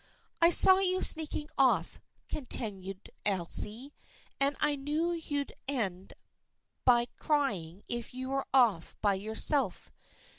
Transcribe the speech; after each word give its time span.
"I 0.41 0.49
saw 0.49 0.79
you 0.79 1.03
sneaking 1.03 1.47
off," 1.59 1.99
continued 2.27 3.11
Elsie," 3.23 3.93
and 4.41 4.57
I 4.59 4.75
knew 4.75 5.11
you'd 5.11 5.53
end 5.67 6.13
by 6.85 7.05
crying 7.19 7.83
if 7.87 8.11
you 8.11 8.29
were 8.31 8.47
off 8.51 8.97
by 9.03 9.13
yourself. 9.13 9.91